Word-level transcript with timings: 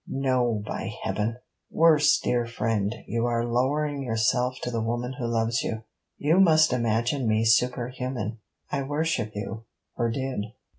'No, 0.07 0.63
by 0.65 0.91
heaven!' 1.03 1.37
'Worse, 1.69 2.17
dear 2.19 2.47
friend; 2.47 2.91
you 3.05 3.27
are 3.27 3.45
lowering 3.45 4.01
yourself 4.01 4.57
to 4.63 4.71
the 4.71 4.81
woman 4.81 5.13
who 5.19 5.27
loves 5.27 5.61
you.' 5.61 5.83
'You 6.17 6.39
must 6.39 6.73
imagine 6.73 7.27
me 7.27 7.45
superhuman.' 7.45 8.39
'I 8.71 8.81
worship 8.81 9.33
you 9.35 9.65
or 9.95 10.09
did.' 10.09 10.53